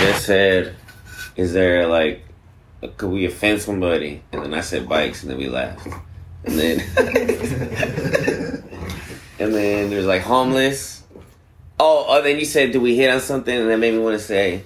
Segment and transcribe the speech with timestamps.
[0.00, 0.74] just said,
[1.36, 2.24] "Is there like,
[2.96, 5.86] could we offend somebody?" And then I said bikes, and then we laughed.
[6.44, 6.80] And then,
[9.38, 11.02] and then there's like homeless.
[11.78, 14.18] Oh, oh, then you said, "Do we hit on something?" And that made me want
[14.18, 14.64] to say,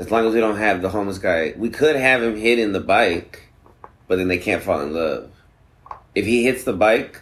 [0.00, 2.80] as long as we don't have the homeless guy, we could have him hitting the
[2.80, 3.48] bike,
[4.08, 5.30] but then they can't fall in love.
[6.14, 7.20] If he hits the bike,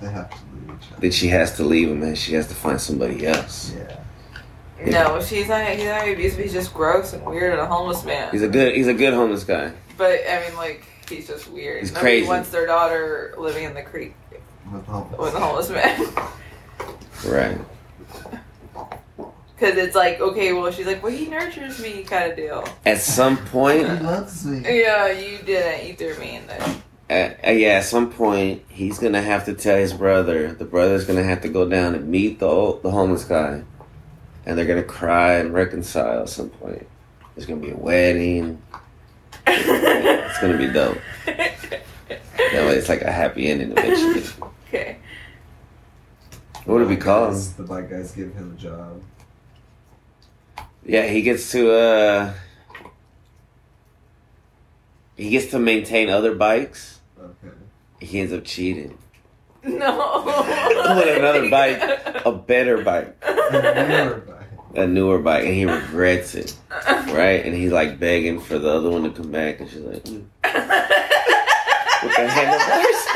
[0.00, 2.80] They have to leave then she has to leave him and she has to find
[2.80, 3.72] somebody else.
[3.76, 3.96] Yeah.
[4.84, 5.66] No, she's not.
[5.70, 6.38] He's not abusive.
[6.38, 8.30] He's just gross and weird and a homeless man.
[8.32, 9.72] He's a good he's a good homeless guy.
[9.96, 11.80] But I mean, like, he's just weird.
[11.80, 12.28] He's Nobody crazy.
[12.28, 14.14] wants their daughter living in the creek
[14.72, 15.20] With homeless.
[15.20, 16.06] with a homeless man.
[17.26, 17.56] Right.
[19.56, 22.64] Because it's like, okay, well, she's like, well, he nurtures me, kind of deal.
[22.84, 24.60] At some point, He point, loves me.
[24.82, 25.86] Yeah, you didn't.
[25.88, 26.76] You threw me in there.
[27.08, 30.52] at, uh, yeah, at some point, he's gonna have to tell his brother.
[30.52, 33.62] The brother's gonna have to go down and meet the old, the homeless guy,
[34.46, 36.86] and they're gonna cry and reconcile at some point.
[37.34, 38.60] There's gonna be a wedding.
[39.46, 40.98] It's gonna be dope.
[42.52, 44.22] That way, it's like a happy ending eventually.
[44.68, 44.98] okay.
[46.64, 47.34] What would it be called?
[47.34, 49.02] The bike guys give him a job.
[50.84, 52.34] Yeah, he gets to uh
[55.16, 57.00] he gets to maintain other bikes.
[57.18, 57.54] Okay.
[58.00, 58.98] He ends up cheating.
[59.64, 60.22] No.
[60.96, 61.80] With another bike,
[62.24, 64.33] a better bike, A newer bike.
[64.76, 67.44] A newer bike, and he regrets it, right?
[67.44, 70.24] And he's like begging for the other one to come back, and she's like, "Mm."
[72.02, 73.06] with the handlebars.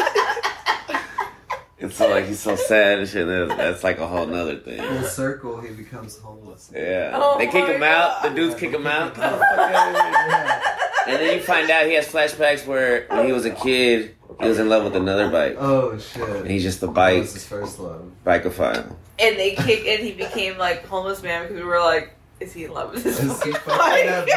[1.80, 3.26] and so like he's so sad and shit.
[3.26, 4.80] That's, that's like a whole nother thing.
[4.80, 6.70] Full circle, he becomes homeless.
[6.74, 8.22] Yeah, Oh they kick my him out.
[8.22, 8.36] The God.
[8.36, 9.14] dudes kick him out.
[9.14, 10.12] Get the out of here.
[10.28, 10.62] Yeah.
[11.06, 14.48] And then you find out he has flashbacks where when he was a kid, he
[14.48, 15.56] was in love with another bike.
[15.58, 16.46] Oh And shit.
[16.46, 18.10] he's just a That bike, was his first love.
[18.24, 18.94] bikeophile.
[19.18, 22.64] and they kick, and he became like homeless man because we were like, is he
[22.64, 24.28] in love with his Is he bike?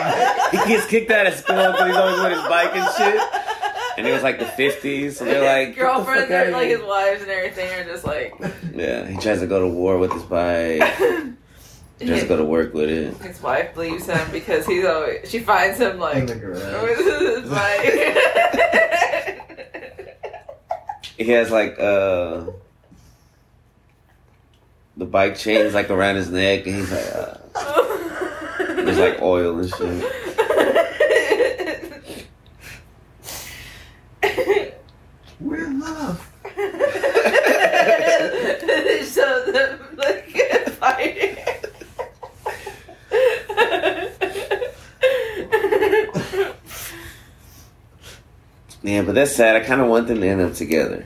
[0.51, 3.21] He gets kicked out of school because he's always with his bike and shit.
[3.97, 6.51] And it was like the 50s, so they're like, His "Get the girlfriends fuck and
[6.53, 8.33] like his wives and everything are just like.
[8.73, 10.81] Yeah, he tries to go to war with his bike.
[11.99, 13.15] Just go to work with it.
[13.17, 15.29] His wife leaves him because he's always.
[15.29, 16.15] She finds him like.
[16.17, 18.87] In like the with garage.
[21.23, 22.45] He has like uh
[24.97, 27.37] the bike chains like around his neck, and he's like, uh,
[28.75, 30.03] there's like oil and shit.
[35.39, 36.27] We're in love.
[39.05, 40.27] so them like
[40.79, 41.37] fighting.
[48.83, 49.55] Yeah, but that's sad.
[49.55, 51.05] I kind of want them to end up together,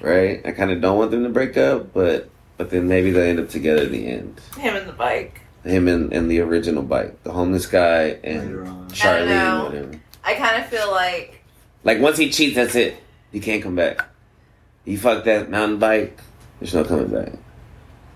[0.00, 0.40] right?
[0.44, 3.38] I kind of don't want them to break up, but but then maybe they'll end
[3.40, 4.40] up together at the end.
[4.56, 5.42] Him and the bike.
[5.64, 8.90] Him and, and the original bike, the homeless guy and Later on.
[8.90, 9.64] Charlie, know.
[9.64, 10.00] whatever.
[10.24, 11.44] I kind of feel like
[11.84, 12.96] Like once he cheats, that's it.
[13.32, 14.04] He can't come back.
[14.84, 16.18] He fucked that mountain bike.
[16.58, 17.32] There's no coming back.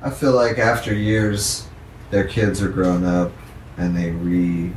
[0.00, 1.66] I feel like after years,
[2.10, 3.30] their kids are grown up
[3.76, 4.72] and they re,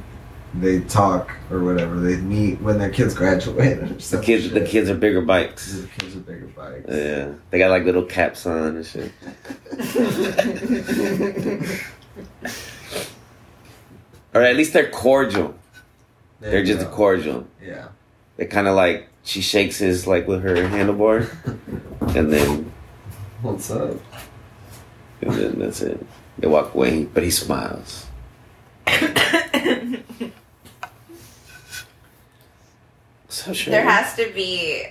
[0.60, 2.00] they talk or whatever.
[2.00, 3.78] They meet when their kids graduate.
[3.80, 5.74] Or The some kids, the kids are bigger bikes.
[5.74, 6.86] The kids are bigger bikes.
[6.90, 9.12] Yeah, they got like little caps on and shit.
[14.34, 15.56] Or at least they're cordial.
[16.42, 16.92] There They're just go.
[16.94, 17.48] cordial.
[17.64, 17.88] Yeah.
[18.36, 21.30] They kind of like she shakes his like with her handlebar,
[22.18, 22.72] and then
[23.42, 23.96] What's up?
[25.22, 26.06] and then that's it.
[26.38, 28.08] They walk away, but he smiles.
[33.46, 33.70] So sure.
[33.70, 34.88] there has to be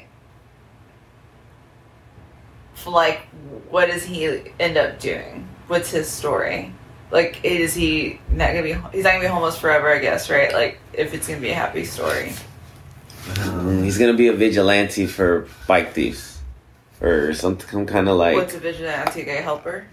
[2.87, 3.23] like
[3.69, 5.49] what does he end up doing?
[5.67, 6.73] What's his story?
[7.11, 10.53] Like is he not gonna be he's not gonna be homeless forever, I guess, right?
[10.53, 12.33] Like if it's gonna be a happy story.
[13.25, 16.41] Mm, He's gonna be a vigilante for bike thieves,
[17.01, 19.85] or some, some kind of like What's a vigilante gay helper?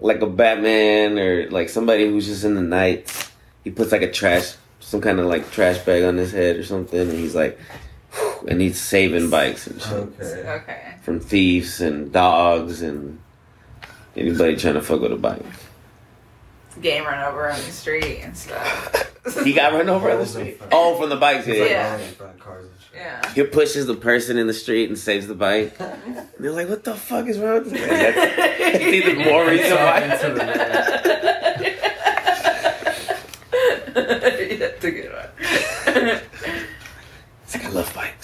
[0.00, 3.30] Like a Batman or like somebody who's just in the night.
[3.62, 6.64] He puts like a trash, some kind of like trash bag on his head or
[6.64, 7.60] something, and he's like,
[8.48, 10.48] and he's saving bikes and shit okay.
[10.48, 10.94] Okay.
[11.02, 13.18] from thieves and dogs and
[14.16, 15.44] anybody trying to fuck with a bike.
[16.80, 19.08] Game run over on the street and stuff.
[19.44, 20.60] He got run over on the street.
[20.72, 21.46] Oh, from the bikes.
[21.46, 21.54] Yeah.
[21.64, 21.92] Yeah.
[21.92, 23.00] all in front of cars and shit.
[23.00, 23.32] Yeah.
[23.34, 25.76] He pushes the person in the street and saves the bike.
[26.04, 29.46] And they're like, "What the fuck is wrong with this?" guy?" That's, that's even more
[29.46, 30.00] reason why.
[30.00, 30.44] Into the
[34.58, 36.20] That's a good one.
[37.44, 38.21] It's like I love bikes.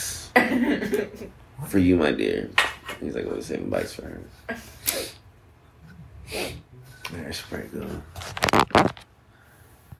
[1.69, 2.51] For you, my dear.
[3.01, 4.21] He's like, "We're saving bikes for her."
[7.13, 8.03] There's pretty good.